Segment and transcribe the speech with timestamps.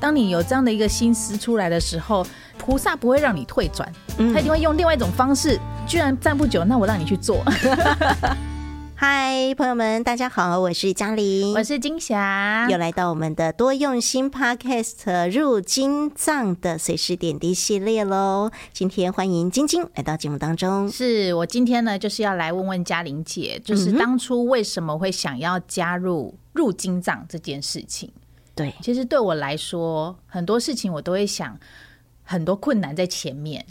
[0.00, 5.60] 当你有这样的一个心思出来的时候，菩萨不会让你退转，嗯、他一定会用另外一种方式。
[5.86, 7.44] 居然站不久，那我让你去做。
[8.94, 18.50] 嗨，朋友们，大家好，我是嘉玲，我是金霞，又来到我们的多用心 Podcast 入金藏的随时点滴系列喽。
[18.72, 20.90] 今天欢迎晶晶来到节目当中。
[20.90, 28.10] 是我今天呢，就是要来问问嘉玲姐，就是当初为什么会想要加入入金藏这件事情？
[28.60, 31.58] 对，其实对我来说，很多事情我都会想，
[32.22, 33.64] 很多困难在前面。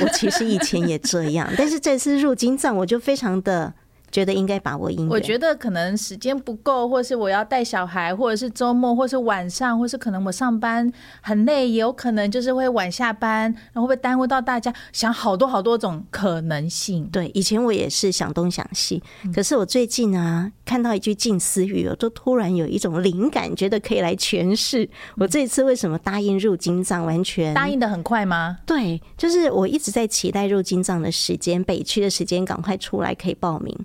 [0.00, 3.74] 我其实以前也这样，但是这次入金藏，我就非常的。
[4.14, 5.10] 觉得应该把握音乐。
[5.10, 10.88] 我觉得可能时间不够，或是我要带小孩，或者是周末，或是晚上，或是可能我上班
[11.20, 14.72] 很累，也有可能就是会晚下班，然后会不会耽误到大家？
[14.92, 17.08] 想好多好多种可能性。
[17.10, 19.02] 对，以前我也是想东想西，
[19.34, 26.94] 可是我最近啊，看到一句近思语，我就突然有一种灵感，觉得可以来诠释我这一次为什么答应入金藏。
[27.04, 28.58] 完全答应的很快吗？
[28.64, 33.76] 对，就是我一直在期待入金藏的时间，北区的时间赶快出来可以报名。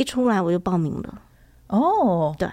[0.00, 1.20] 一出来我就报名了，
[1.66, 2.36] 哦，oh.
[2.38, 2.48] 对，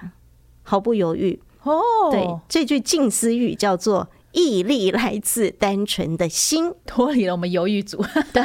[0.64, 2.12] 毫不犹豫，哦，oh.
[2.12, 8.04] 对，这句近思语叫做“毅力来自单纯的心”，脱离了我们犹豫组，
[8.34, 8.44] 对，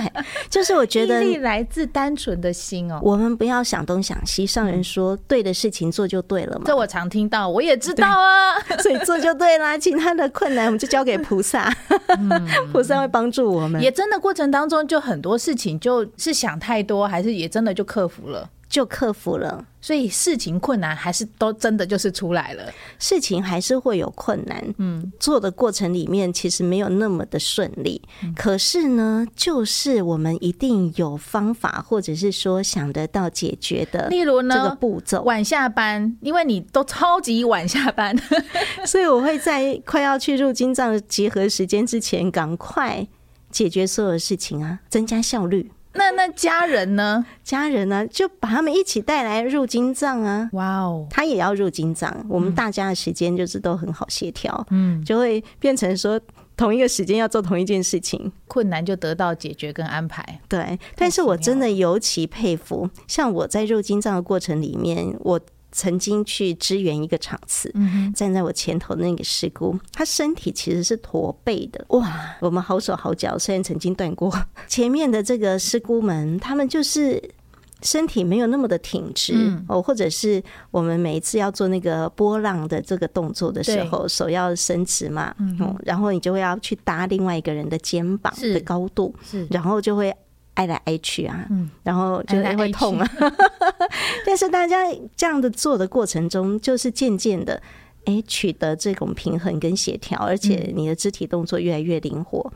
[0.49, 11.69] 就是我觉得毅力来自单纯的心哦，我们不要想东想西，上人说对的事情做就对了嘛，这我常听到，我也知道啊，所以做就对啦，其他的困难我们就交给菩萨，
[12.73, 13.83] 菩萨会帮助我们。
[13.83, 18.49] 也真的过程当中，就很多事情就是想太多，还是也真的就克服了。
[18.73, 22.73] 就克服了，所以事情困难还是都真的就是出来了。
[22.99, 28.01] 事情还是会有困难，嗯，做的过程里面其实没有那么的顺利。
[28.23, 34.09] 嗯、可是呢，就是我们一定有方法，或者是说想得到解决的。
[34.09, 38.17] 例如呢，这个步骤晚下班，因为你都超级晚下班，
[38.87, 43.07] 所以我会在快要去入金藏集合时间之前，赶快
[43.51, 45.71] 解决所有事情啊，增加效率。
[45.95, 47.25] 那那家人呢？
[47.43, 48.07] 家人呢？
[48.07, 50.49] 就把他们一起带来入金藏啊！
[50.53, 56.21] 哇哦，他也要入金藏，我们大家的时间就是都很好协调，嗯，就会变成说
[56.57, 60.41] 同一个时间要做同一件事情，困难就得到解决跟安排。
[60.49, 65.41] 对，但是我真的尤其佩服，像我在入金藏的过程里面，我。
[65.73, 67.75] 曾经去支援一个场次，
[68.15, 71.85] 站在我前头的那个师姑，她身体其实是驼背的。
[71.89, 74.31] 哇，我们好手好脚，虽然曾经断过，
[74.69, 77.23] 前面的这个师姑们，他们就是
[77.81, 79.35] 身体没有那么的挺直
[79.67, 90.15] 哦，或者是我们每一次要做那个波浪的这个动作的时候，手要伸直嘛，嗯，然后你就会要去搭另外一个人的肩膀的高度，是，然后就会。
[90.55, 93.09] 挨来挨去啊，嗯，然后就会痛啊。
[93.19, 93.89] 挨来挨
[94.27, 94.79] 但是大家
[95.17, 97.61] 这样的做的过程中，就是渐渐的，
[98.05, 102.53] 哎，取得这种平衡跟协调，而且你的肢体动作越来越灵活。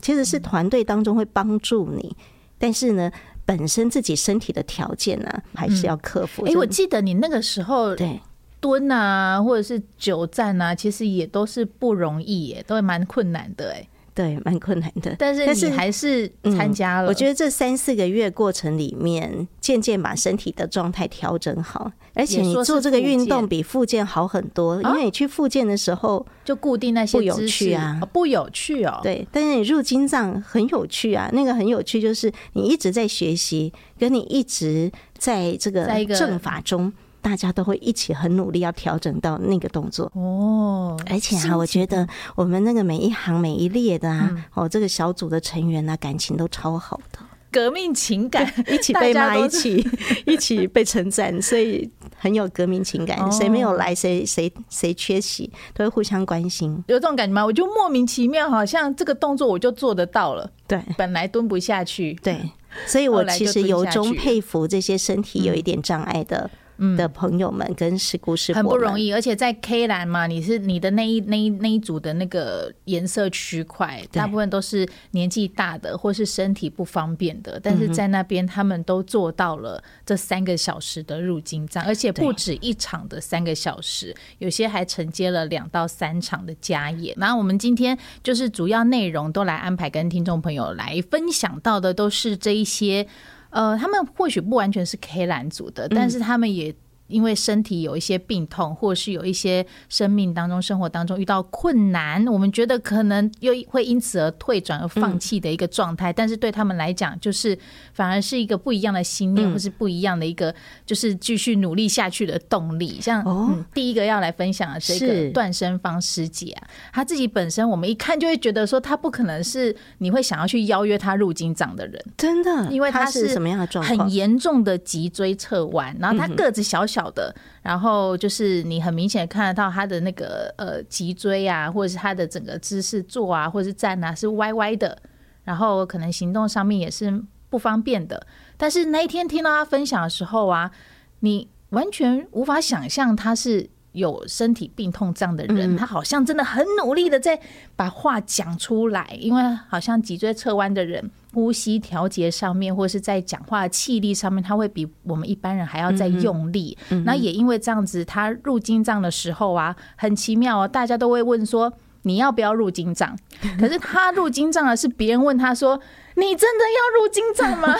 [0.00, 2.16] 其实是团队当中会帮助你，
[2.58, 3.10] 但是呢，
[3.44, 6.44] 本身自己身体的条件呢，还是要克服。
[6.46, 8.18] 哎，我记得你那个时候对
[8.60, 13.86] 蹲啊，或者是久站啊，其实也都是不容易耶，都蛮困难的哎。
[14.20, 17.06] 对，蛮困难的，但是你还是参加了。
[17.06, 29.00] 嗯，我觉得这三四个月过程里面，渐渐把身体的状态调整好，而且你做这个运动比复健好很多，因为你去复健的时候就固定那些不有趣啊，不有趣哦。
[29.02, 36.92] 对，但是你入金藏很有趣啊，那个很有趣就是你一直在学习，跟你一直在这个正法中。
[37.22, 40.98] 大家都会一起很努力，要调整到那个动作哦。
[41.08, 47.18] 而且啊，我觉得我们那个每一行每一列的啊，哦，这个小组的成员啊，感情都超好的，
[47.50, 49.86] 革命情感，一起 被骂，一起
[50.26, 53.30] 一起被称赞，所以很有革命情感。
[53.30, 56.82] 谁没有来，谁谁谁缺席，都会互相关心。
[56.88, 57.44] 有这种感觉吗？
[57.44, 60.50] 我就莫名其妙，好像这个动作我就做得到了。
[60.66, 62.40] 对，本来蹲不下去，对，
[62.86, 66.48] 所以我其实由衷佩服这些身体有一点障碍的。
[66.96, 87.14] 的朋友们跟师姑师父很不容易，而且在 K 栏嘛，你是你的那一那一那一组的那个颜色区块，大部分都是年纪大的或是身体不方便的，但是在那边他们都做到了这三个小时的入金站，而且不止一场的三个小时，有些还承接了两到三场的加演。
[87.18, 93.06] 然后我们今天就是主要内容都来安排跟听众朋友来分享到的，都是这一些。
[93.50, 96.74] 呃，他们或许不完全是 K 蓝组的，但是他们也
[97.10, 106.12] 因为身体有一些病痛，或是有一些生命当中、生活当中遇到困难，我们觉得可能又会因此而退转、而放弃的一个状态。
[106.12, 107.58] 嗯、但是对他们来讲，就是
[107.92, 110.54] 反而是一个不一样的心念，或是不一样的一个，
[110.86, 113.00] 就是继续努力下去的动力。
[113.00, 123.98] 像、哦嗯、第一个要来分享的这个段生芳师姐啊，她自己本身我们一看就会觉得说，她不可能是你会想要去邀约她入经藏的人，真的，因为她是什么样的状况？
[123.98, 127.32] 很严重的脊椎侧弯，然后她个子小小的。
[127.62, 135.00] 然后就是你很明显看得到他的那个呃脊椎啊，或者是他的整个姿势坐啊，或者是站啊是歪歪的，
[135.44, 138.26] 然后可能行动上面也是不方便的。
[138.56, 140.72] 但是那一天听到他分享的时候啊，
[141.20, 143.70] 你完全无法想象他是。
[143.92, 147.38] 有身体病痛这样的人，他好像真的很努力的在
[147.74, 156.76] 把话讲出来，因为好像脊椎侧弯的人，呼吸调节上面，或是在讲话气力上面，他会比我们一般人还要再用力。
[157.04, 161.72] 那也因为这样子，他入金藏的时候啊，很奇妙哦，大家都会问说，
[162.02, 163.16] 你要不要入金藏？
[163.58, 165.80] 可是他入金藏的是别人问他说。
[166.20, 167.74] 你真的要入金藏吗？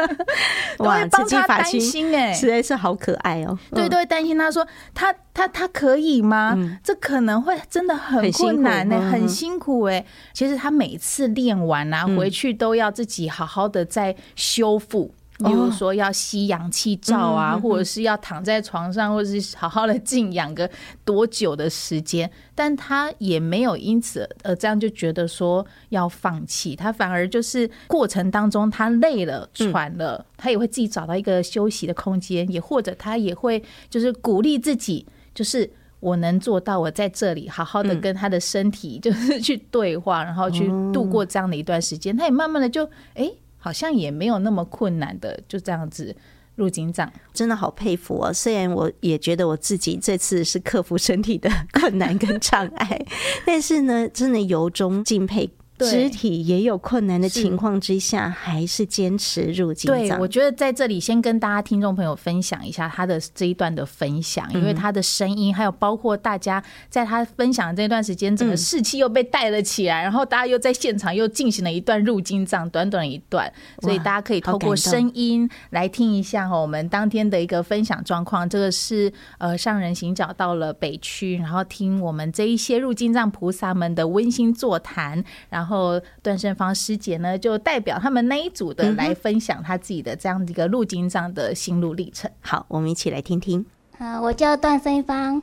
[0.78, 3.56] 哇，帮他担心哎、欸，实在是好可爱哦。
[3.74, 6.54] 对，都会担心他说他他他可以吗？
[6.56, 10.06] 嗯、这可能会真的很困难呢、欸，很辛苦哎、欸。
[10.32, 15.14] 其实他每次练完啊，回去都要自己好好的再修复。
[15.44, 20.68] 比如说要吸氧气罩啊，或者是要躺在床上，或者是好好的静养个
[21.04, 43.30] 多久的时间，但他也没有因此呃这样就觉得说要放弃，他反而就是过程当中他累了喘了，他也会自己找到一个休息的空间，也或者他也会就是鼓励自己，就是我能做到，我在这里好好的跟他的身体 就是去对话，然后去度过这样的一段时间，他也慢慢的就哎。
[43.58, 46.14] 好像也没有那么困难的，就这样子
[46.54, 48.32] 入警长，真的好佩服哦！
[48.32, 53.04] 虽然我也觉得我自己这次是克服身体的 困难跟障碍，
[53.44, 55.50] 但是呢，真的由衷敬佩。
[55.78, 59.98] 肢体也有困难的情况之下，还是坚持入金藏。
[59.98, 73.52] 对，我觉得在这里先跟大家听众朋友分享一下他的这一段的分享，因为他的声音，还有包括大家在他分享的这段时间，整个士气又被带了起来，然后大家又在现场又进行了一段入金藏，短短一段，
[73.82, 78.48] 所以大家可以透过声音来听一下哈，我们当天的一个分享状况。
[78.48, 85.65] 这个是呃上人行脚到了北区，然后听我们这一些入金藏菩萨们的温馨座谈，然后。
[85.66, 92.30] 然后段生芳师姐呢，就代表他们那一组的来分享他自己的这样的一个路径上的心路历程。
[92.40, 93.66] 好，我们一起来听听。
[93.98, 95.42] 啊，我叫段生芳，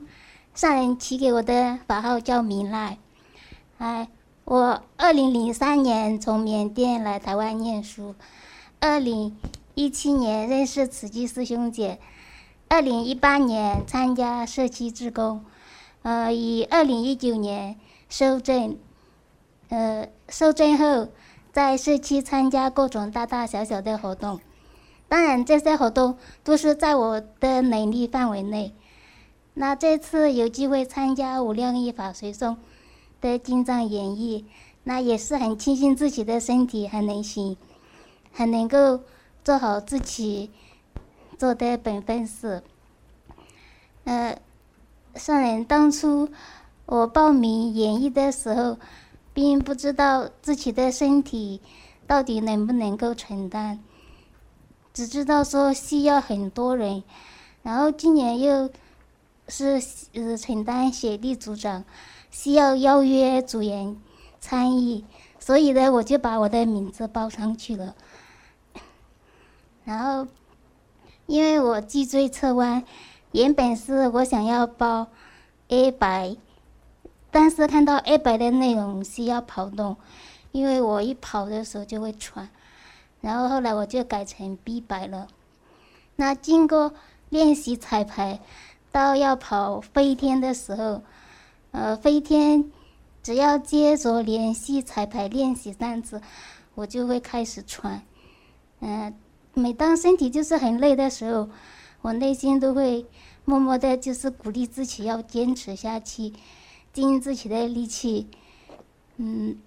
[0.56, 2.98] 上人起给我的法号叫明赖。
[3.80, 4.08] 哎，
[4.46, 8.16] 我二零零三年从缅甸来台湾念书，
[8.80, 9.36] 二零
[9.76, 12.00] 一七年认识慈济师兄姐，
[12.70, 15.44] 二零一八年参加社区志工，
[16.04, 17.76] 呃，以二零一九年
[18.08, 18.78] 受证。
[19.74, 21.08] 呃，受证后，
[21.52, 24.40] 在社区参加各种大大小小的活动，
[25.08, 28.76] 当然这些活动都是在我的能力范围内。
[29.56, 32.58] 那这次有机会参加无量义法随诵
[33.20, 34.46] 的进藏演绎，
[34.84, 37.58] 那也是很庆幸自己的身体还能行，
[38.32, 39.00] 还能够
[39.44, 40.52] 做好自己
[41.40, 42.62] 做的本分事。
[44.04, 44.38] 呃，
[45.16, 46.30] 上人当初
[46.86, 48.78] 我报名演绎的时候。
[49.34, 51.60] 并不知道自己的身体
[52.06, 53.80] 到底能不能够承担，
[54.94, 57.04] 只知道说需要很多人，
[57.64, 58.70] 然后今年又
[59.48, 59.82] 是
[60.14, 61.84] 呃承担协力组长，
[62.30, 63.98] 需要邀约组员
[64.40, 65.04] 参与，
[65.40, 67.96] 所以呢，我就把我的名字报上去了。
[69.84, 70.28] 然后，
[71.26, 72.84] 因为我脊椎侧弯，
[73.32, 75.08] 原本是我想要报
[75.70, 76.36] A 百。
[77.34, 79.98] 但是看到 A 百的内容需要跑动，
[80.52, 82.48] 因为我一跑的时候就会喘，
[83.22, 85.28] 然后后来我就改成 B 百了。
[86.16, 86.94] 那经过
[87.30, 88.40] 练习彩排，
[88.92, 91.02] 到要跑飞天的时候，
[91.72, 92.72] 呃，飞天
[93.24, 96.22] 只要接着联系彩排练习三次，
[96.76, 98.04] 我就会开始喘。
[98.82, 99.12] 嗯、
[99.56, 101.50] 每当身体就是很累的时候，
[102.04, 103.08] 我内心都会
[103.44, 106.32] 默默的，就是鼓励自己要坚持下去。
[106.94, 108.28] 尽自己的力气，
[109.18, 109.58] 嗯，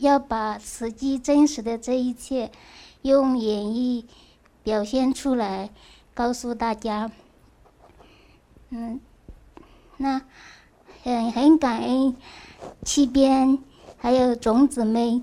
[0.00, 2.50] 要把实际真实的这一切
[3.02, 4.04] 用演绎
[4.62, 5.70] 表现出来，
[6.14, 7.12] 告诉大家。
[8.70, 9.00] 嗯，
[9.98, 10.22] 那
[11.02, 12.16] 很很感恩
[12.84, 13.58] 七边
[13.98, 15.22] 还有种子们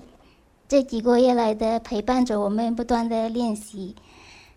[0.68, 3.96] 这几个月来的陪伴着我们不断的练习。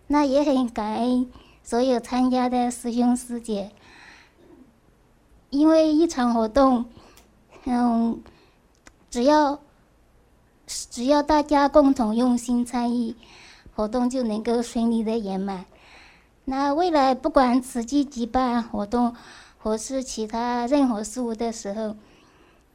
[0.08, 1.30] 那也很感恩
[1.64, 3.72] 所有参加的师兄师姐，
[5.50, 6.86] 因为一场活动，
[7.66, 8.22] 嗯，
[9.10, 9.60] 只要
[10.68, 13.16] 只要大家共同用心参与，
[13.76, 15.66] 活动就能够顺利的圆满。
[16.46, 19.16] 那未来不管慈济举办活动，
[19.58, 21.96] 或是其他任何事务的时候，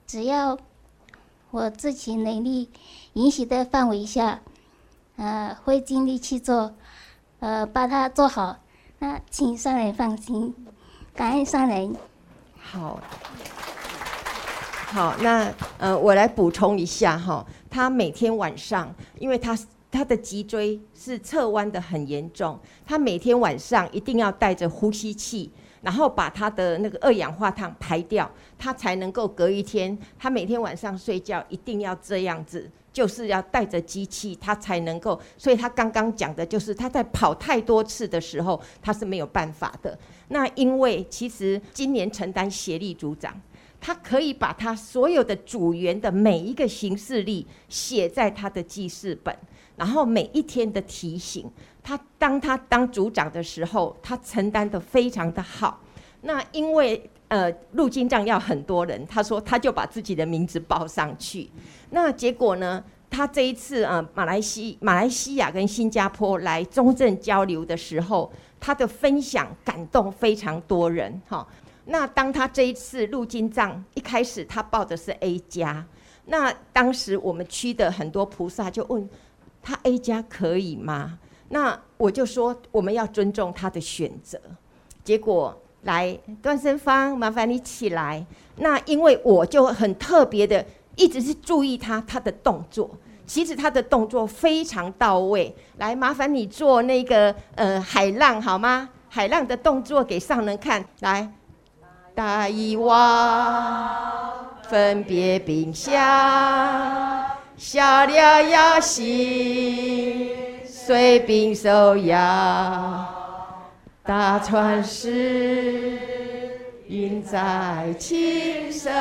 [0.07, 0.59] 只要
[1.51, 2.69] 我自己能力
[3.13, 4.41] 允许的范围下，
[5.17, 6.75] 呃，会尽力去做，
[7.39, 8.59] 呃，把它做好。
[8.99, 10.55] 那请上人放心，
[11.15, 11.95] 感恩上人。
[12.75, 13.01] 好，
[14.87, 19.57] 好，那呃，我来补充一下哈，他每天晚上，因为他
[19.93, 25.53] 他的脊椎是侧弯的很严重，他每天晚上一定要带着呼吸器。
[25.83, 28.29] 然后把他的那个二氧化碳排掉，
[28.59, 29.97] 他才能够隔一天。
[30.19, 35.21] 他每天晚上睡觉一定要这样子，就是要带着机器，他才能够。
[35.37, 39.99] 所以他刚刚讲的就是他在跑太多次的时候，他是没有办法的。
[40.29, 43.39] 那因为其实今年承担协力组长，
[43.81, 49.37] 他可以把他所有的组员的每一个行事历写在他的记事本，
[49.77, 51.51] 然后每一天的提醒。
[51.83, 55.81] 他当他当组长的时候，他承担得非常的好。
[56.23, 61.51] 那因为呃入金藏要很多人，他说他就把自己的名字报上去。
[61.91, 71.47] 那结果呢，他这一次呃马来西马来西亚跟新加坡来中正交流的时候，他的分享感动非常多人哈。
[71.87, 75.85] 那当他这一次入金藏一开始他报的是 A 加，
[76.27, 79.09] 那当时我们区的很多菩萨就问
[79.63, 81.19] 他 A 加可以吗？
[81.51, 84.41] 那我就说我们要尊重他的选择，
[85.05, 88.25] 结果来段生芳，麻烦你起来。
[88.57, 90.65] 那因为我就很特别的，
[90.97, 92.91] 一直是注意他他的动作，
[93.27, 95.55] 其实他的动作非常到位。
[95.79, 98.89] 来，麻烦你做那个呃海浪好吗？
[99.09, 100.85] 海浪的动作给上人看。
[101.01, 101.31] 来，
[102.15, 105.95] 大伊哇，分别冰箱，
[107.57, 110.31] 下了呀西。
[110.67, 113.14] 随并收呀，
[114.07, 115.99] 大船是
[116.87, 118.93] 运载轻生，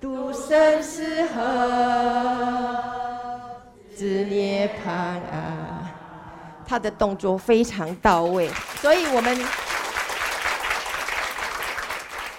[0.00, 2.84] 渡生死河，
[3.96, 5.90] 至涅槃啊！
[6.64, 9.36] 他的动作非常到位，所以我们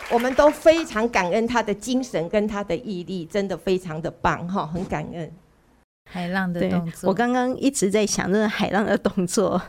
[0.10, 5.30] 我们都非常感恩他的精神跟他的毅力，真的非常的棒哈，很感恩。
[6.12, 9.62] 海浪的动作，我刚刚一直在想那个海浪的动作。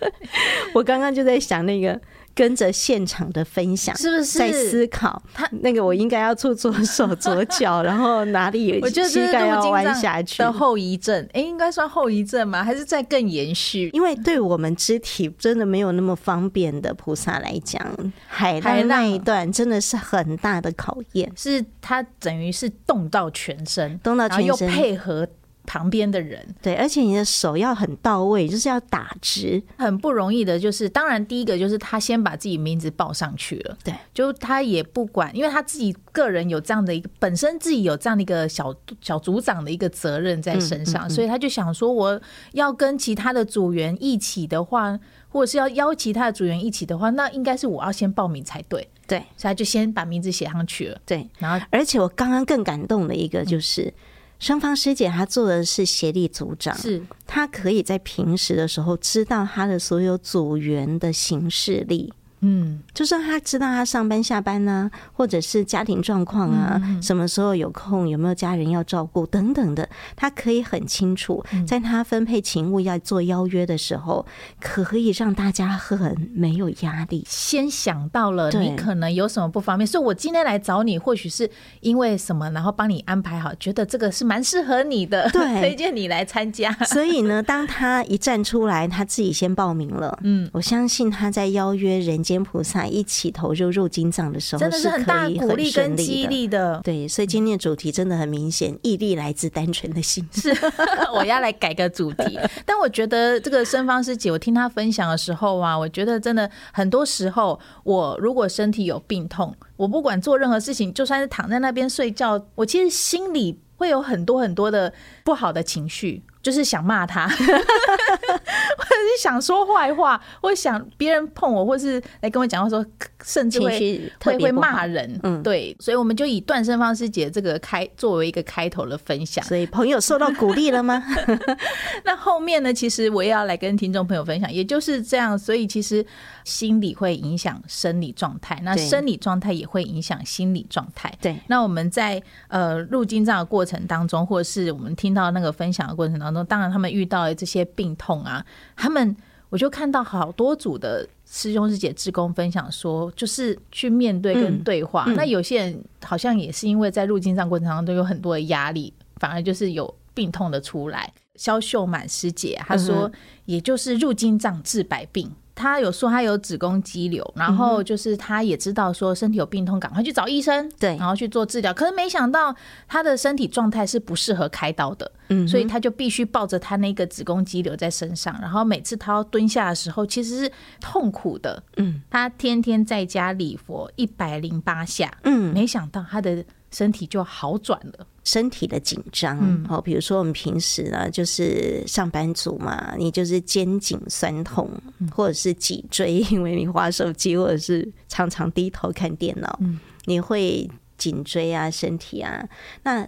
[0.74, 1.98] 我刚刚就在想那个
[2.34, 11.24] 跟着现场的分享，是不是在思考他那个我应该要做左手左脚，然后哪里有 膝盖要弯下去的后遗症？
[11.32, 12.62] 哎、欸，应该算后遗症吗？
[12.62, 13.88] 还是在更延续？
[13.94, 17.82] 因为对我们肢体真的没有那么方便的菩萨来讲，
[18.28, 25.26] 海浪那一段真的是很大的考验，是它等于是动到全身，动到全身配合。
[25.66, 30.58] 旁边的人，对，而且你的手要很到位，就是要打直，很不容易的。
[30.58, 42.20] 就是当然，第一个就是他先把自己名字报上去了，对，就他也不管，因为他自己个人有这样的一个本身自己有这样的一个小小组长的一个责任在身上，嗯嗯嗯，所以他就想说，我
[42.52, 44.98] 要跟其他的组员一起的话，
[45.28, 53.82] 或者是要邀其他的组员一起的话，那应该是我要先报名才对，对，所以他就先把名字写上去了，对，然后而且我刚刚更感动的一个就是。
[53.82, 53.94] 嗯
[54.40, 62.12] 双方师姐她做的是协力组长，是她可以在平时的时候知道她的所有组员的行事历。
[62.42, 74.24] 嗯，就是他知道他上班下班呢、啊，或者是家庭状况啊，嗯、什么时候有空，有没有家人要照顾等等的，他可以很清楚，在他分配勤务要做邀约的时候，
[74.58, 77.22] 可以让大家很没有压力。
[77.28, 86.72] 先想到了你可能有什么不方便，所以我今天来找你，或许是因为什么，然后帮你安排好，觉得这个是蛮适合你的，对， 推荐你来参加。
[86.86, 92.24] 所以呢，当他一站出来，他自己先报名了，嗯，我相信他在邀约人。
[92.32, 96.80] 见菩萨一起投入入金藏的时候，真的是很大鼓励跟激励的。
[96.84, 100.26] 对，所以今天的主题真的很明显，毅力来自单纯的心。
[100.32, 100.54] 是，
[101.12, 102.38] 我要来改个主题。
[102.64, 114.92] 但我觉得这个生方师姐，我听她分享的时候啊，我觉得真的很多时候，我如果身体有病痛，我不管做任何事情，就算是躺在那边睡觉，我其实心里会有很多很多的
[115.24, 116.22] 不好的情绪。
[116.42, 122.84] 就是想骂他， 或者是想说坏话，或者想别人碰我，或是来跟我讲话说，
[123.22, 125.20] 甚至会会会骂人。
[125.22, 129.44] 嗯，对，所以我们就以段生芳师姐这个开作为一个开头的分享。
[129.44, 131.02] 所以朋友受到鼓励了吗？
[132.04, 132.72] 那后面呢？
[132.72, 135.38] 其实我也要来跟听众朋友分享，也就是这样。
[135.38, 136.04] 所以其实
[136.50, 141.16] 心理会影响生理状态，那生理状态也会影响心理状态。
[141.20, 149.16] 对，那我们在呃入金藏的过程当中，或者是我们听到那个分享的过程当中，当然他们遇到了这些病痛啊，他们
[149.48, 155.04] 我就看到好多组的师兄师姐志工分享说，就是去面对跟对话。
[155.06, 161.12] 嗯嗯、那有些人好像也是因为在入金藏过程当中都有很多的压力，反而就是有病痛的出来。
[161.36, 163.10] 肖秀满师姐她说，
[163.46, 165.30] 也就是入金藏治百病。
[165.60, 171.74] 他有说他有子宫肌瘤，然后就是他也知道说身体有病痛，赶快去找医生，对，然后去做治疗。
[171.74, 172.54] 可是没想到
[172.88, 186.42] 他的身体状态是不适合开刀的，嗯，所以他就必须抱着他那个子宫肌瘤在身上，然后每次他要蹲下的时候，其实是痛苦的，嗯，他天天在家礼佛一百零八下，嗯，没想到他的。
[186.70, 194.70] 身体就好转了，身体的紧张，哦，比如说我们平时呢，就是上班族嘛，你就是肩颈酸痛，
[195.14, 199.58] 或者是脊椎，因为你滑手机，或者是常常低头看电脑，
[200.04, 202.48] 你会颈椎啊，身体啊，
[202.82, 203.06] 那。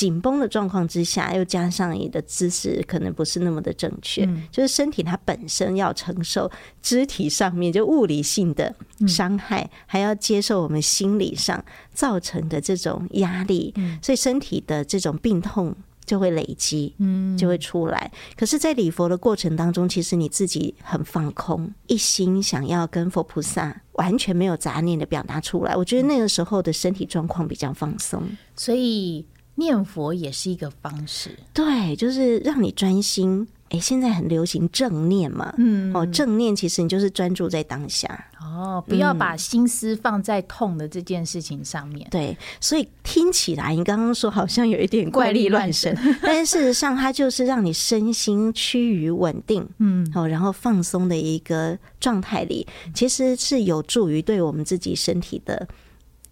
[0.00, 8.74] 紧绷的状况之下，又加上你的姿势可能不是那么的正确，嗯、就是身体它本身要承受肢体上面就物理性的
[9.06, 15.76] 伤害，嗯、还要接受我们心理上造成的这种压力，嗯、所以身体的这种病痛
[16.06, 18.10] 就会累积，嗯，就会出来。
[18.38, 25.76] 可是，在礼佛的过程当中，其实你自己很放空，一心想要跟佛菩萨完全没有杂念的表达出来。
[25.76, 28.22] 我觉得那个时候的身体状况比较放松，
[28.56, 29.26] 所以。
[29.60, 33.46] 念佛也是一个方式，对，就是让你专心。
[33.68, 42.04] 哎，现在很流行正念嘛，嗯，哦，正念其实你就是专注在当下，哦，不要把心思放在痛的这件事情上面。
[42.08, 55.68] 嗯、对，所以听起来你刚刚说好像有一点怪力乱神，但是事实上它就是让你身心趋于稳定，嗯，哦，然后放松的一个状态里，其实是有助于对我们自己身体的。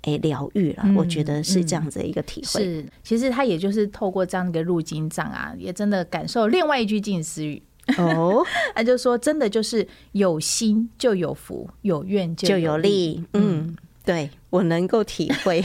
[0.02, 2.62] 哎，疗愈了，我觉得是这样子的一个体会。
[2.62, 7.60] 是，其实他也就是透过这样一个入金藏啊，也真的感受另外一句近思语
[7.98, 8.44] 哦，
[8.76, 13.24] 他就说，真的就是有心就有福，有愿就有力。
[13.32, 15.60] 嗯，对我能够体会，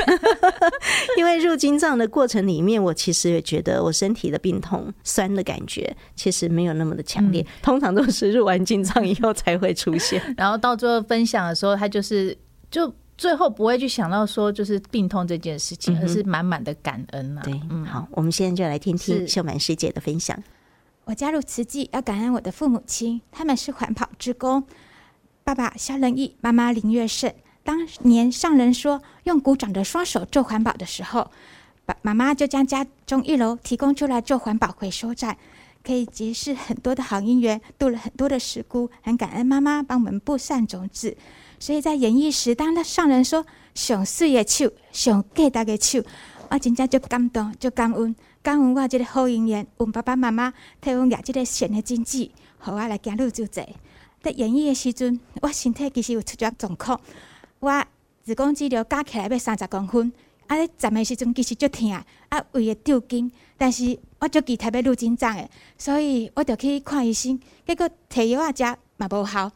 [1.15, 10.19] 因为入金藏的过程里面，我其实也觉得我身体的病痛、酸的感觉其实没有那么的强烈， 通常都是入完金藏以后才会出现。
[10.35, 12.35] 然后到最后分享的时候，他就是
[12.71, 12.91] 就。
[13.17, 17.41] 最后不会去想到说就是病痛这件事情，而是满满的感恩啊。
[17.43, 20.37] 对，嗯，好，我们现在就来听听秀满师姐的分享。
[21.05, 24.63] 我加入慈济要感恩我的父母亲，他们是环保之工。
[25.43, 27.33] 爸爸肖仁义，妈妈林月胜。
[27.63, 31.29] 当年上人说用鼓掌的双手做环保的时候，
[31.85, 35.37] 爸妈妈就将家中一楼提供出来做环保回收站，
[35.83, 38.89] 可以结识很多的好姻缘，度了很多的时孤。
[39.01, 41.15] 很感恩妈妈帮我们布善种子。
[41.63, 46.03] 所以在演绎时，当那上人说“上水的手，上给大的手”，
[46.51, 53.61] 我真正就感动，就感恩，感恩我这个好姻缘，阮爸爸妈妈替阮养这个善的种子，互我来行路就济。
[54.21, 56.99] 在演绎的时阵，我身体其实有出咗状况，
[57.61, 57.85] 我
[58.25, 60.11] 子宫肌瘤加起来要三十公分，
[60.47, 61.89] 啊，咧站的时阵其实就疼，
[62.27, 69.49] 啊，胃会抽筋，但是我就期待要入经藏的，所以我就去看医生，结果摕药仔食嘛无效。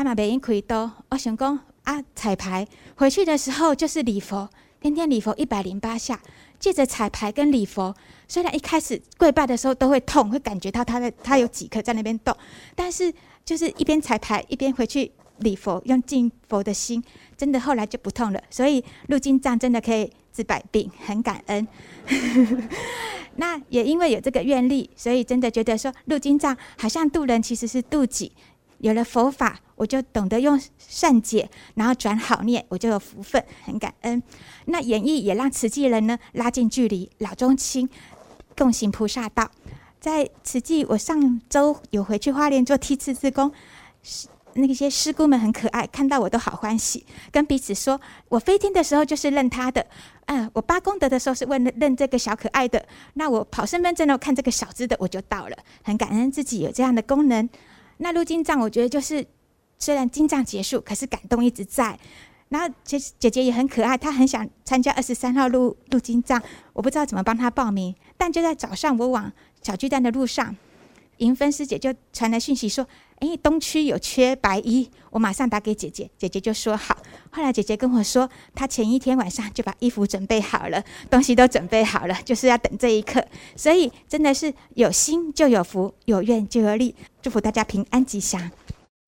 [0.00, 4.48] 阿妈没用开刀，我想讲啊，彩排回去的时候就是礼佛，
[4.80, 6.18] 天天礼佛一百零八下，
[6.58, 7.94] 借着彩排跟礼佛，
[8.26, 12.34] 虽然一开始跪拜的时候都会痛，会感觉到他的他有几颗在那边动，
[12.74, 13.12] 但是
[13.44, 17.04] 就是一边彩排一边回去礼佛，用敬佛的心，
[17.36, 18.42] 真的后来就不痛了。
[18.48, 21.68] 所以入金藏真的可以治百病，很感恩。
[23.36, 28.32] 那也因为有这个愿力，所以真的觉得说入金藏好像渡人其实是渡己。
[28.80, 34.22] 有了佛法，我就懂得用善解，然后转好念，我就有福分，很感恩。
[34.66, 37.88] 那演绎也让慈济人呢拉近距离，老中青
[38.56, 39.50] 共行菩萨道。
[40.00, 43.52] 在慈济，我上周有回去花莲做梯次志工，
[44.54, 49.86] 那些师姑们很可爱，看到我都好欢喜，跟彼此说：我飞天的时候就是认他的，
[50.24, 52.82] 嗯、我八功德的时候是问了认这个小可爱的，
[53.14, 57.46] 那我跑身份证呢看这个小只的，我就到了，很感恩自己有这样的功能。
[58.02, 59.24] 那入金藏，我觉得就是
[59.78, 61.98] 虽然金藏结束，可是感动一直在。
[62.48, 67.94] 然后其实姐姐也很可爱，她很想参加二十三号入入金藏，我不知道怎么帮她报名。
[68.16, 69.30] 但就在早上，我往
[69.62, 70.56] 小巨蛋的路上，
[71.20, 72.86] 银芬师姐就传来讯息说
[73.20, 76.96] ：“哎，东区有缺白衣。”我马上打给姐姐，姐姐就说好。
[77.30, 83.24] 后来姐姐跟我说，她前一天晚上就把衣服准备好了，东西都准备好了，就是要等这一刻。
[83.56, 86.94] 所以真的是有心就有福，有愿就有力。
[87.22, 88.50] 祝福大家平安吉祥。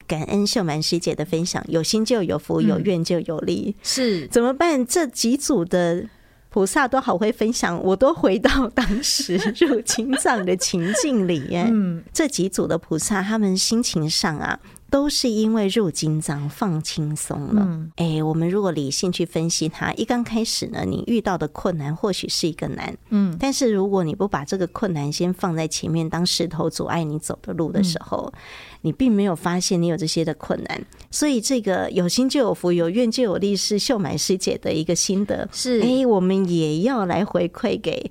[0.06, 3.74] 感恩秀满师姐的分享，有心就有福，有愿就有力。
[3.78, 4.86] 嗯、是怎么办？
[4.86, 6.06] 这几组的。
[6.52, 11.48] 菩萨都好会分享，我都回到当时 入金藏的情境里。
[11.50, 14.60] 嗯，这几组的菩萨，他们心情上啊。
[14.92, 17.62] 都是因为入金藏放轻松了。
[17.66, 28.40] 嗯，哎，我们如果理性去分析它，一刚开始呢，你遇到的困难或许是一个难，嗯，但是如果你不把这个困难先放在前面当石头阻碍你走的路的时候，嗯，
[28.82, 30.84] 你并没有发现你有这些的困难。
[31.10, 35.48] 所以这个有心就有福，有愿就有力，是秀满师姐的一个心得。
[35.50, 38.10] 是，哎，我们也要来回馈给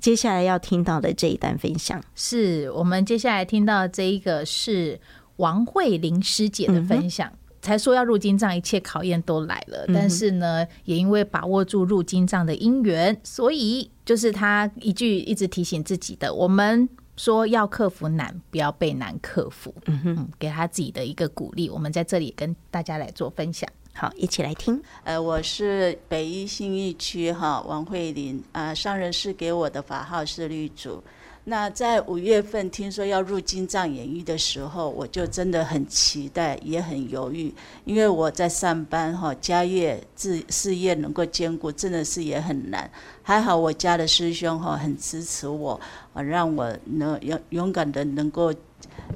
[0.00, 2.02] 接下来要听到的这一段分享。
[2.14, 4.98] 是我们接下来听到的这一个是。
[5.36, 9.84] 王慧玲师姐的分享，嗯、才说要入金藏，一切考验都来了。
[9.88, 19.74] 嗯、但是呢，也因为把握住入金藏的因缘，所以就是他一句一直提醒自己的：我们说要克服难，不要被难克服。
[19.86, 21.68] 嗯哼嗯，给他自己的一个鼓励。
[21.68, 23.68] 我们在这里跟大家来做分享。
[23.94, 24.82] 好，一起来听。
[25.04, 31.02] 呃，我是北一新义区哈王慧玲啊、呃，上人是给我的法号是绿主。
[31.44, 37.52] 那在五月份听说要入金藏演艺的时候，我就真的很期待，也很犹豫，
[37.84, 42.88] 因为我在上班哈，家业、事事业能够兼顾，真的是也很难。
[43.22, 45.80] 还好我家的师兄哈很支持我，
[46.14, 48.54] 让我能勇勇敢的能够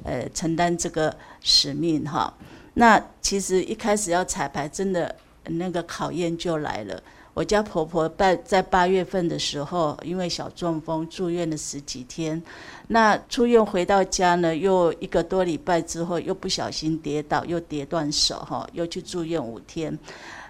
[0.03, 2.33] 呃承担这个使命哈。
[2.73, 7.01] 那其实一开始要彩排，真的那个考验就来了。
[7.37, 12.41] 我家婆婆在在八月份的时候，因为小中风住院了十几天，
[12.87, 19.95] 那出院回到家呢，又一个多礼拜之后，又不小心跌倒，又跌断手哈，又去住院五天。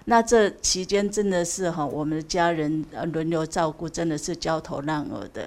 [0.06, 5.46] 那这期间真的是哈，我们的家人轮流照顾，真的是焦头烂额的。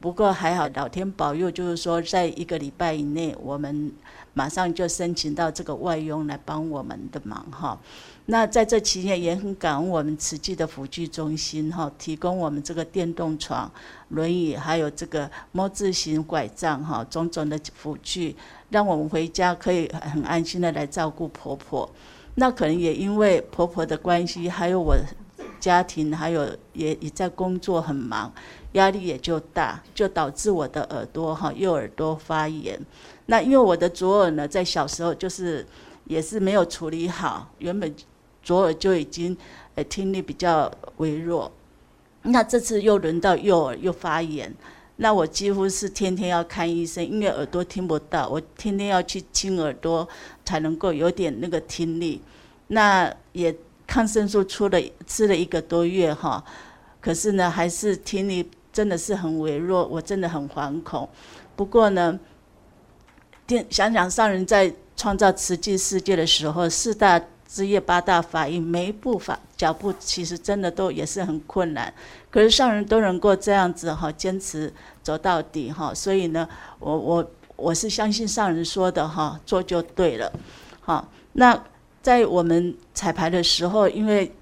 [0.00, 3.92] 不过还好，老天保佑，就是说在一个礼拜以内，我们
[4.32, 7.78] 马上就申请到这个外佣来帮我们的忙哈。
[8.30, 13.68] 那在这期间也很感恩我们慈济的辅具中心哈，提供我们这个电动床、
[14.10, 18.36] 轮椅，还有这个摸字型拐杖哈，种种的辅具，
[18.68, 21.90] 让我们回家可以很安心的来照顾婆婆。
[22.36, 24.96] 那可能也因为婆婆的关系，还有我
[25.58, 28.32] 家庭，还有也也在工作很忙，
[28.74, 32.80] 压力也就大，就导致我的耳朵哈右耳朵发炎。
[33.26, 35.66] 那因为我的左耳呢，在小时候就是
[36.04, 37.92] 也是没有处理好，原本。
[38.42, 39.36] 左耳就已经，
[39.74, 41.52] 呃，听力比较微弱，
[42.22, 44.54] 那这次又轮到右耳又发炎，
[44.96, 50.08] 那我几乎是天天要看医生，因为耳朵听不到，我天天要去清耳朵
[50.44, 52.20] 才能够有点那个听力。
[52.68, 53.54] 那也
[53.86, 56.42] 抗生素出了吃了一个多月哈，
[57.00, 61.08] 可是呢还是听力真的是很微弱，我真的很惶恐。
[61.56, 62.18] 不过呢，
[63.46, 67.20] 听想想上人在创造奇迹世界的时候，四大。
[67.52, 71.92] 职业八大法印，每一步法脚步其实真的都也是很困难，
[72.30, 80.32] 可是上人都能够这样子哈坚持走到底哈，所以呢，我我我是相信上人说的哈，做就对了，
[80.80, 81.60] 好，那
[82.00, 84.32] 在我们彩排的时候，因为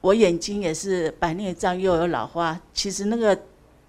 [0.00, 3.36] 我眼睛也是白内障又有老花，其实那个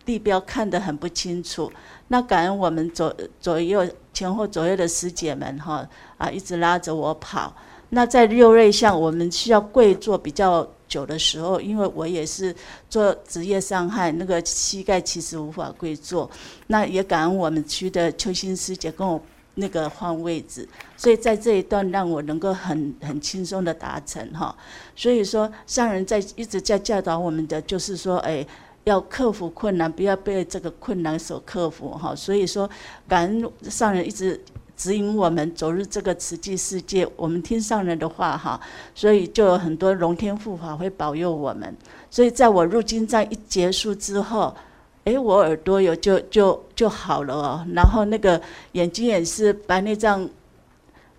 [0.03, 1.71] 地标看得很不清楚，
[2.07, 7.53] 那感恩我们左左右前后左右的师姐们哈啊一直拉着我跑。
[7.89, 12.55] 那在六瑞像，我们需要跪坐比较久的时候，因为我也是
[12.87, 16.29] 做职业伤害，那个膝盖其实无法跪坐。
[16.67, 19.19] 那也感恩我们区的邱心师姐跟我
[19.55, 24.55] 那个换位置，所以在这一段让我能够很很轻松的达成哈。
[24.95, 28.45] 所以说上人在一直在教导我们的，就是说，哎，
[28.83, 32.15] 要克服困难，不要被这个困难所克服哈。
[32.15, 32.69] 所以说，
[33.07, 34.39] 感恩上人一直。
[34.79, 38.57] 指引我们走入这个慈济世界，我们听上人的话哈，
[38.95, 41.75] 所以就有很多龙天护法会保佑我们。
[42.09, 44.55] 所以在我入金藏一结束之后，
[45.03, 50.27] 诶，我耳朵有就就就好了哦，然后那个眼睛也是白内障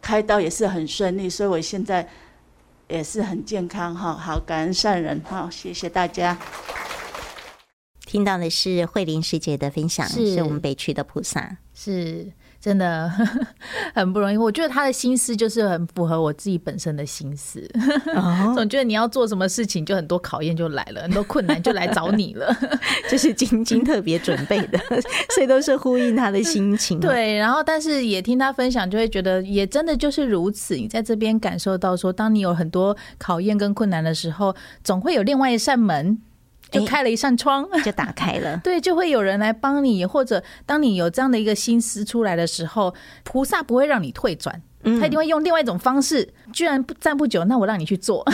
[0.01, 2.09] 开刀也是很顺利，所以我现在
[2.89, 4.15] 也是很健康哈。
[4.15, 6.39] 好，感恩善人哈，谢谢大家。
[8.07, 12.33] 听到的是慧玲师姐的分享，是，是我们北区的菩萨，是。
[12.61, 13.11] 真的
[13.95, 14.37] 很不容易。
[14.37, 17.67] 我觉得他的心思就是很符合我自己本身的心思。
[18.15, 22.55] 哦、 总觉得你要做什么事情，就很多考验就来了，很多困难就来找你了。
[23.09, 24.79] 这是晶晶特别准备的，
[25.35, 27.01] 所以都是呼应他的心情。
[27.01, 30.77] 对，然后但是也听他分享，就会觉得也真的就是如此。
[30.77, 36.21] 你在这边感受到说，当你有很多考验跟困难的时候，总会有另外一扇门。
[36.71, 38.57] 就开了一扇窗， 就打开了。
[38.65, 46.29] 对，就会有人来帮你，或者当你有这样的一个心思出来的时候，菩萨不会让你退转，他一定会用另外一种方式。
[46.53, 48.25] 居然不站不久， 那我让你去做。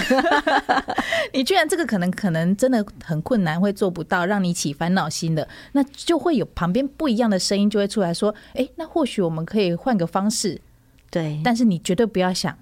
[1.32, 10.60] 你居然这个可能可能真的很困难，会做不到，让你起烦恼心的，那就会有旁边不一样的声音就会出来说：“哎，那或许我们可以换个方式。”
[11.10, 12.56] 对，但是你绝对不要想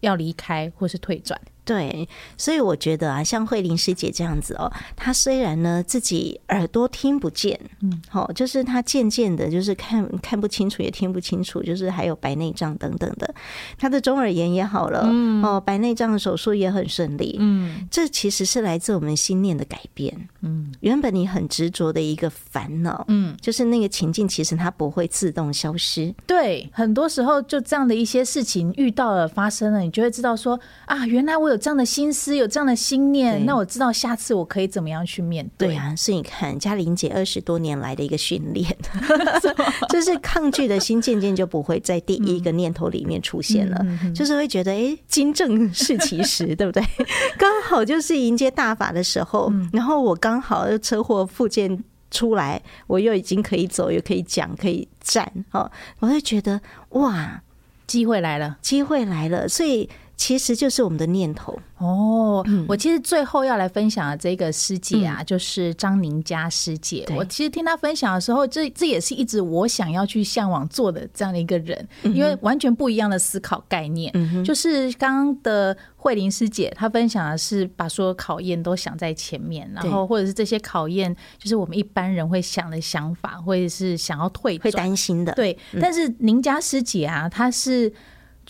[0.00, 1.38] 要离开或是退转。
[1.70, 13.32] 对，所以我觉得啊，像慧玲师姐这样子哦，她虽然呢自己耳朵听不见，嗯，好，就是她渐渐的，就是看看不清楚，也听不清楚，就是还有白内障等等的，
[13.78, 31.59] 她的中耳炎也好了，嗯，哦，白内障的手术也很顺利，嗯，这其实是来自我们心念的改变，嗯，原本你很执着的一个烦恼，嗯，就是那个情境，其实它不会自动消失，对，很多时候就这样的一些事情遇到了发生了，你就会知道说啊，原来我有。
[31.60, 35.68] 这样的心思，有这样的心念，那我知道下次我可以怎么样去面对。
[35.68, 38.74] 对啊，所以你看嘉玲姐二十多年来的一个训练，
[39.90, 46.82] 就是抗拒的心渐渐就不会在第一个念头里面出现了，嗯、就是会觉得哎，金正是其时，对不对？
[47.38, 57.42] 刚好就是迎接大法的时候，嗯、然后我刚好车祸复健出来，我又已经可以走，又可以讲，可以站，哦，我会觉得哇，
[57.86, 59.88] 机会来了，机会来了，所以。
[60.20, 62.44] 其实就是我们的念头哦。
[62.68, 67.06] 我其实最后要来分享的这个师姐啊，就是张宁佳师姐。
[67.16, 74.12] 我其实听她分享的时候，这这也是一直我想要去向往做的这样的一个人，因为完全不一样的思考概念。
[74.44, 85.32] 就是刚刚的慧玲师姐，她分享的是把所有考验都想在前面，然后或者是这些考验，就是我们一般人会想的想法，或者是想要退、会担心的。
[85.32, 87.90] 对，但是宁佳师姐啊，她是。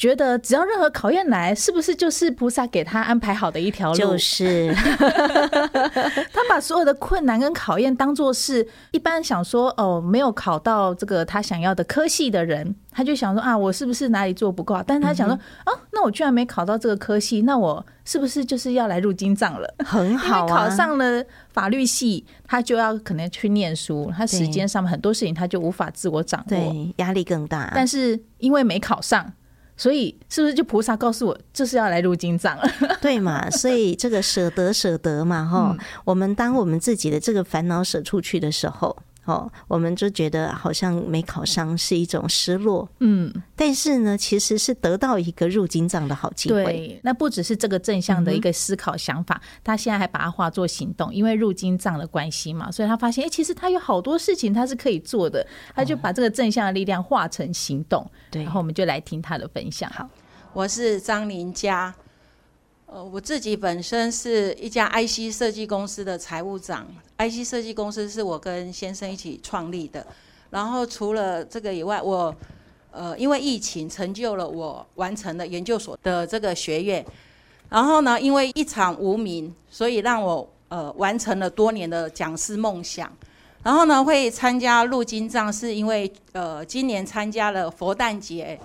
[0.00, 3.98] 觉得只要任何考验来，是不是就是菩萨给他安排好的一条路？
[3.98, 4.72] 就是
[6.32, 14.82] 他把所有的困难跟考验当做是一般想说哦，没有考到这个他想要的科系的人，他就想说啊，我是不是哪里做不够好？
[14.82, 19.74] 但是他想说、嗯、啊，那我居然没考到这个科系，那我是不是就是要来入金藏了？
[19.84, 27.70] 很好、啊，因为考上了法律系，他就要可能去念书，他时间上面很多事情他就无法自我掌握，对，压力更大。
[27.74, 29.30] 但是因为没考上。
[29.80, 32.70] 所以是不是就菩萨告诉我，这是要来入金藏了？
[33.00, 33.48] 对嘛？
[33.48, 35.78] 所以这个舍得舍得嘛，哈、嗯。
[36.04, 38.94] 我们当我们自己的这个烦恼舍出去的时候。
[39.30, 46.64] 哦，我们就觉得好像没考上是一种失落，嗯，但是呢，其实是得到一个入金藏的好机会。
[46.64, 58.04] 对，那不只是这个正向的一个思考想法，嗯、他现在还把它化作行动，因为入金藏的关系嘛，所以他发现，哎、欸，其实他有好多事情他是可以做的，他就把这个正向的力量化成行动。
[58.30, 59.88] 对、哦，然后我们就来听他的分享。
[59.90, 60.08] 好，
[60.52, 61.94] 我是张林佳。
[62.92, 66.84] 呃，我自己本身是一家 IC 设计公司的财务长
[67.18, 70.04] ，IC 设计公司是我跟先生一起创立的。
[70.50, 72.34] 然后除了这个以外，我
[72.90, 77.06] 呃因为疫情成就了我完成了研究所的这个学业。
[77.68, 83.08] 然后呢，因为一场无名，所以让我呃完成了多年的讲师梦想。
[83.62, 88.58] 然后呢，会参加入经藏，是因为呃今年参加了佛诞节，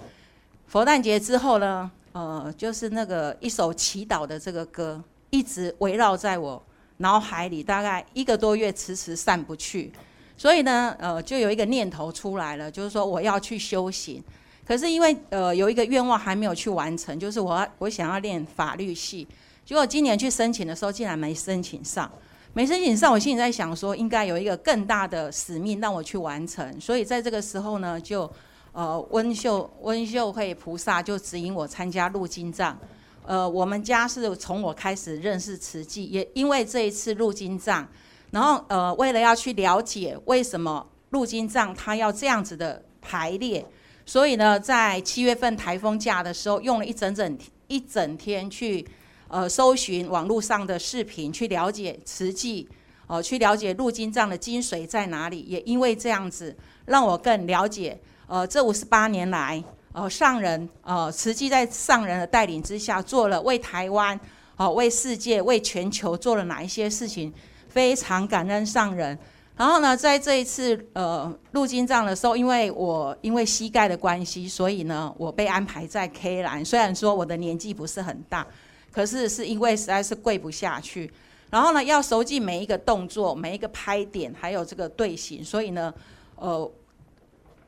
[0.65, 1.91] 佛诞节之后呢。
[2.15, 6.63] 呃，就是那个一首祈祷的这个歌，一直围绕在我
[6.99, 9.91] 脑海里，大概一个多月，迟迟散不去。
[10.37, 14.23] 所以呢，呃，就有一个念头出来了，就是说我要去修行。
[14.65, 19.27] 可是因为呃有一个愿望还没有去完成，就是我我想要练法律系。
[19.65, 22.09] 结果今年去申请的时候，竟然没申请上，
[22.53, 26.79] 没申请上，我心里在想说，应该有一个更大的使命让我去完成。
[26.79, 28.31] 所以在这个时候呢，就。
[28.75, 32.77] 呃，温秀温秀慧菩萨就指引我参加入金藏。
[33.25, 37.87] 呃，我们家是从我开始认识慈济，也因为这一次入金藏，
[38.31, 43.65] 然后呃，为了要去了解为什么入金藏它要这样子的排列，
[44.05, 48.85] 所以呢，在七月份台风假的时候，用了一整整一整天去
[49.29, 52.67] 呃搜寻网络上的视频，去了解慈济，
[53.07, 55.43] 呃，去了解入金藏的精髓在哪里。
[55.43, 57.97] 也因为这样子，让我更了解。
[58.27, 64.19] 呃，这五十八年来，呃，上人，呃，慈济在上人的带领之下，做了为台湾，
[64.55, 67.33] 好、为世界，为全球做了哪一些事情，
[67.69, 69.17] 非常感恩上人。
[69.57, 76.65] 然后呢，在这一次呃入金藏的时候，因为我因为膝盖的关系，所以呢，我被安排在 K 栏。
[76.65, 78.45] 虽然说我的年纪不是很大，
[78.91, 81.09] 可是是因为实在是跪不下去。
[81.49, 85.93] 然后呢，要熟记每一个动作、每一个拍点，还有这个队形，所以呢，
[86.35, 86.69] 呃，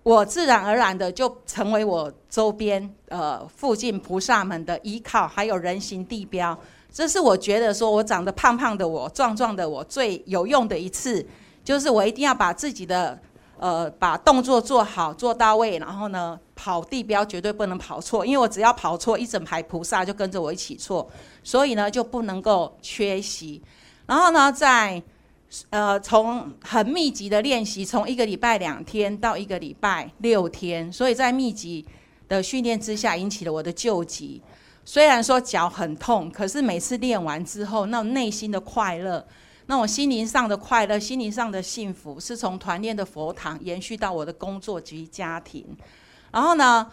[0.08, 6.58] 我自然而然的就成为我周边呃附近菩萨们的依靠，还有人形地标。
[6.90, 11.28] 这是我觉得说我长得胖胖的我、壮壮的我最有用的一次。
[11.62, 13.20] 就是我一定要把自己的
[13.60, 21.06] 呃把动作做好做到位，然后呢跑地标绝对不能跑错，因为我只要跑错，一整排菩萨就跟着我一起错，
[21.44, 23.62] 所以呢就不能够缺席。
[24.06, 25.04] 然后呢在
[25.70, 31.86] 呃从很密集的练习，从一个礼拜两天到一个礼拜六天，所以在密集
[32.28, 34.42] 的训练之下，引起了我的旧疾。
[34.84, 39.26] 虽然说脚很痛，可是每次练完之后，那种内心的快乐。
[39.70, 45.66] 那我心灵上的快乐，心灵上的幸福，是从团练的佛堂延续到我的工作及家庭。
[46.32, 46.90] 然后呢，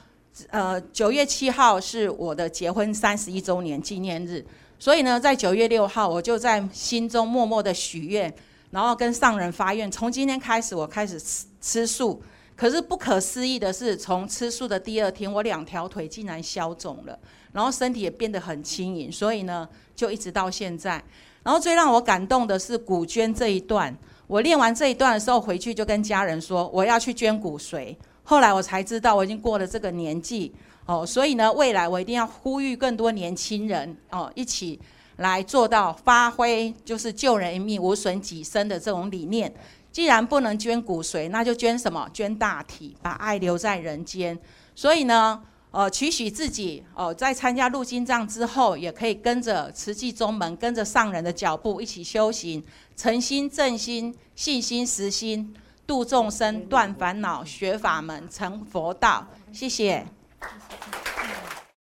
[0.49, 4.45] 呃，九月七号是我的结婚三十一周年纪念日，
[4.85, 8.31] 所以呢，在九月六号，我就在心中默默的许愿，
[8.71, 12.23] 然后跟上人发愿，从今天开始，我开始吃吃素。
[12.55, 17.19] 可是不可思议的是，从吃素的第二天，我两条腿竟然消肿了，
[17.53, 19.67] 然后身体也变得很轻盈，所以呢，
[19.97, 21.03] 就一直到现在。
[21.43, 27.97] 然后最让我感动的是骨捐这一段，我练完这一段的时候，回去就跟家人说我要去捐骨髓。
[28.23, 30.55] 后来我才知道我已经过了这个年纪
[30.87, 34.79] 哦，所以呢，未来我一定要呼吁更多年轻人哦，一起
[35.17, 39.53] 来做到发挥就是救人一命无损己身的这种理念。
[39.91, 42.09] 既然不能捐骨髓，那就捐什么？
[42.13, 44.39] 捐大体，把爱留在人间。
[44.75, 45.43] 所以呢。
[45.77, 52.63] 呃，期许自己哦、在参加入金藏之后，也可以跟着慈济宗门，跟着上人的脚步一起修行，
[52.97, 55.53] 诚心正心，信心实心，
[55.85, 59.27] 度众生，断烦恼，学法门，成佛道。
[59.51, 60.07] 谢谢。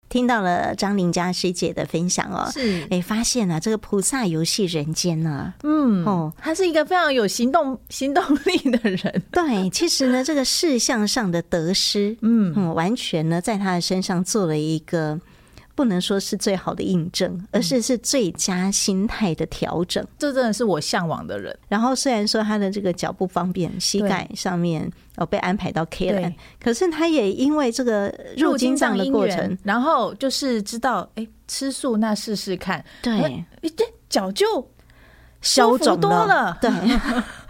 [0.10, 9.24] 听到了张玲佳师姐的分享哦，是哎，发现了、啊、这个菩萨游戏人间呢、啊，嗯哦，他是一个非常有行动行动力的人。
[9.32, 15.20] 对，其实呢，这个事项上的得失，嗯嗯，完全呢在他的身上做了一个。
[15.82, 20.06] 不能说是最好的印证，而是是最佳心态的调整。
[20.16, 21.58] 这真的是我向往的人。
[21.68, 26.32] 然后虽然说他的这个脚不方便，膝盖上面哦被安排到 K 栏，
[26.64, 33.44] 可是他也因为这个入金藏的过程，然后就是知道哎吃素那试试看，对，
[33.76, 34.70] 这脚就
[35.42, 36.70] 消肿多了，对。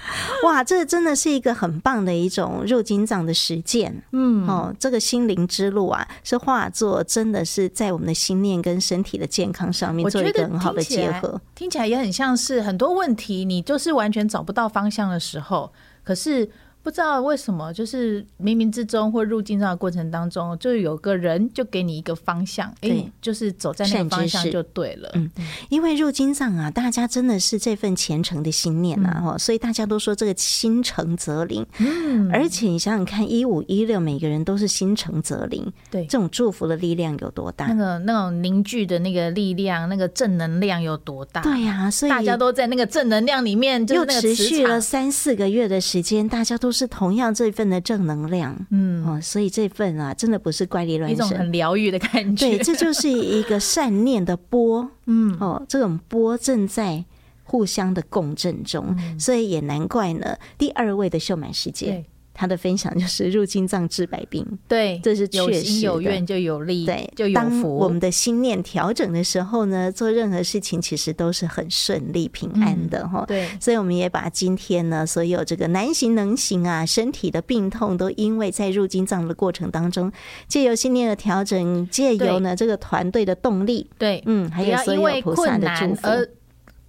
[0.46, 4.04] 哇，这真的是一个很棒的一种入金藏的实践。
[4.12, 11.40] 嗯，哦，这个心灵之路啊，是化作真的是在我们的心念跟身体的健康上面做一个很好的结合。
[11.56, 15.72] 听起来也很像是很多问题，你就是完全找不到方向的时候，
[16.04, 16.50] 可是。
[16.84, 25.12] 不知道为什么，就是冥冥之中或入金藏的过程当中，就有个人就给你一个方向，哎、欸，就是走在那个方向就对了。
[25.14, 25.30] 嗯，
[25.70, 31.64] 因为入金藏啊，大家真的是这份虔诚的心念啊，哈、嗯，所以大家都说这个心诚则灵。
[31.78, 37.68] 嗯，而且你想想看，一五一六每个人都是心诚则灵，对，这种祝福的力量有多大？
[37.68, 41.42] 那个那种凝聚的那个力量，那个正能量有多大？
[41.42, 46.71] 对呀、啊，所以大家都在那个正能量里面，就又持续了三四个月的时间，大家都。
[46.72, 52.48] 都是同样这份的正能量，嗯哦，所以这份啊，真的不是怪力乱神，一种很疗愈的感觉。
[52.48, 57.04] 对，这就是一个善念的波，嗯哦，这种波正在
[57.44, 60.38] 互相的共振中，嗯、所以也难怪呢。
[60.58, 62.06] 第二位的秀满师姐。
[62.42, 65.82] 他的分享就是入金藏治百病，对，这是确实。
[65.82, 67.50] 有愿就有利，对，就有福。
[67.52, 73.26] 当我们的心念调整的时候呢，做任何事情其实都是很顺利、平安的哈、嗯。
[73.28, 80.12] 对，所以我们也把今天呢，所有这个难行能行啊，身体的病痛，都因为在入金藏的过程当中，
[80.48, 86.08] 借由心念的调整，借由呢这个团队的动力，对，嗯，还有所有菩萨的祝福。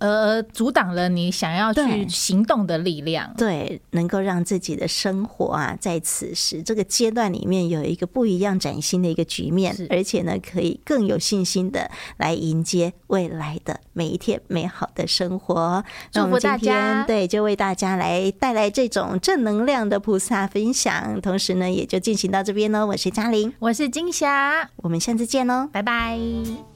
[0.03, 15.85] 呃，阻挡了你想要去行动的力量，对，能够让自己的生活啊，在此时这个阶段里面有一个不一样崭新的一个局面，而且呢，可以更有信心的来迎接未来的每一天美好的生活。
[16.11, 22.85] 祝福大家，对，就为大家来带来这种正能量的菩萨分享，同时呢，也就进行到这边喽。
[22.87, 26.72] 我是嘉玲，我是金霞，我们下次见喽，拜拜。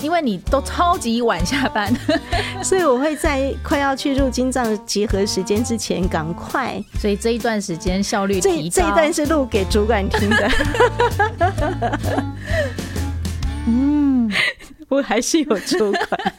[0.00, 1.92] 因为你都超级晚下班，
[2.62, 8.40] 所以我会在快要去入金藏集合时间之前赶快，所以这一段时间效率。
[8.40, 10.50] 这这一段是录给主管听的。
[13.66, 14.30] 嗯，
[14.88, 16.34] 我还是有主管。